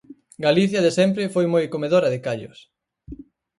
[0.45, 2.59] Galicia de sempre foi moi comedora de callos.